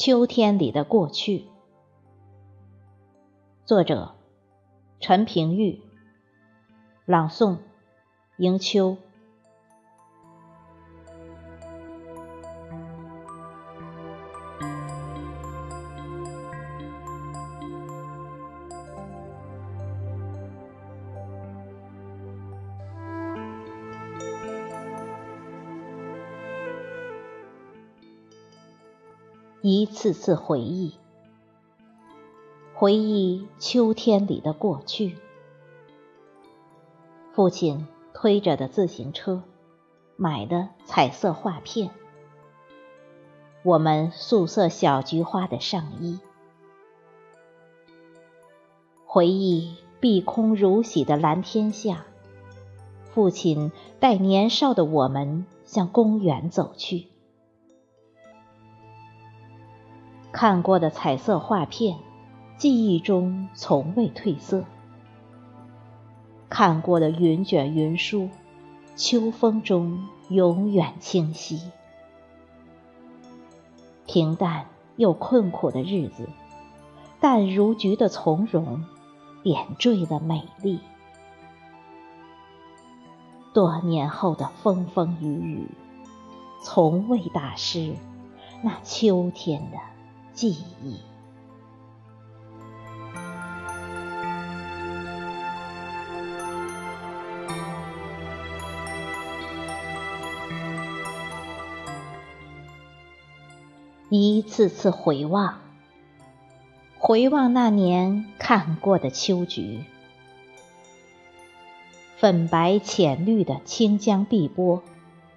[0.00, 1.46] 秋天里的过去。
[3.64, 4.14] 作者：
[5.00, 5.82] 陈平玉。
[7.04, 7.58] 朗诵：
[8.36, 8.96] 迎秋。
[29.60, 30.94] 一次次回忆，
[32.74, 35.16] 回忆秋天里的过去。
[37.32, 39.42] 父亲推着的自行车，
[40.14, 41.90] 买的彩色画片，
[43.64, 46.20] 我们素色小菊花的上衣。
[49.06, 52.06] 回忆碧空如洗的蓝天下，
[53.10, 57.08] 父亲带年少的我们向公园走去。
[60.40, 61.98] 看过的彩色画片，
[62.58, 64.62] 记忆中从未褪色。
[66.48, 68.28] 看过的云卷云舒，
[68.94, 71.72] 秋风中永远清晰。
[74.06, 76.28] 平淡又困苦的日子，
[77.18, 78.84] 淡如菊的从容，
[79.42, 80.78] 点缀了美丽。
[83.52, 85.68] 多年后的风风雨雨，
[86.62, 87.96] 从未打湿
[88.62, 89.78] 那秋天的。
[90.38, 91.00] 记忆，
[104.10, 105.58] 一次次回望，
[107.00, 109.82] 回望那年看过的秋菊，
[112.16, 114.84] 粉白浅绿的清江碧波，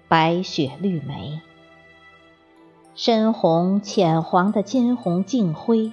[0.06, 1.40] 白雪绿梅。
[2.94, 5.92] 深红浅黄的金红劲辉，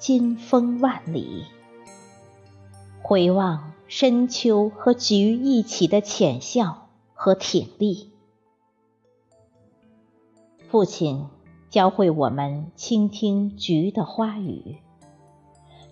[0.00, 1.44] 金风万里。
[3.02, 8.10] 回望深秋和菊一起的浅笑和挺立。
[10.68, 11.26] 父亲
[11.70, 14.78] 教会我们倾听菊的花语，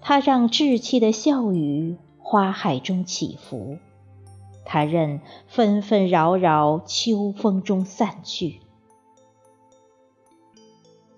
[0.00, 3.78] 他让稚气的笑语花海中起伏，
[4.64, 8.60] 他任纷纷扰扰秋风中散去。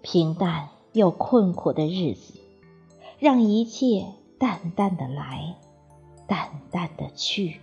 [0.02, 2.34] 平淡又困苦的日子，
[3.18, 4.06] 让一切
[4.38, 5.56] 淡淡的来，
[6.26, 7.60] 淡淡的去。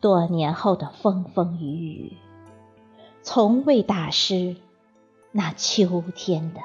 [0.00, 2.16] 多年后的风风雨雨，
[3.22, 4.56] 从未打湿
[5.30, 6.60] 那秋天的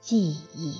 [0.00, 0.74] 记忆。